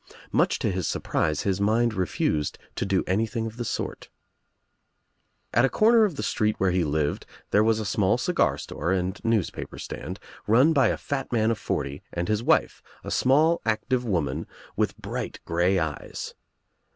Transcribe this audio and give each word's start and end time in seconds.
Much 0.31 0.57
to 0.57 0.71
his 0.71 0.87
surprise 0.87 1.41
his 1.41 1.61
mind 1.61 1.93
refused 1.93 2.57
to 2.75 2.87
do 2.87 3.03
anything 3.05 3.45
of 3.45 3.57
the 3.57 3.63
sort. 3.63 4.09
At 5.53 5.63
a 5.63 5.69
comer 5.69 6.05
of 6.05 6.15
the 6.15 6.23
street 6.23 6.55
where 6.57 6.71
he 6.71 6.83
lived 6.83 7.27
there 7.51 7.63
was 7.63 7.79
I 7.79 7.83
small 7.83 8.17
cigar 8.17 8.57
store 8.57 8.91
and 8.91 9.23
newspaper 9.23 9.77
stand 9.77 10.19
run 10.47 10.73
by 10.73 10.87
a 10.87 10.97
fat 10.97 11.27
af 11.31 11.59
forty 11.59 12.01
and 12.11 12.29
his 12.29 12.41
wife, 12.41 12.81
a 13.03 13.11
small 13.11 13.61
active 13.63 14.03
woman 14.03 14.47
with 14.75 14.93
36 14.93 14.95
THE 14.95 14.95
TRIUMPH 14.95 14.95
OF 14.95 14.95
THE 14.95 14.95
EGG 14.95 15.03
bright 15.03 15.45
grey 15.45 15.79
eyes. 15.79 16.33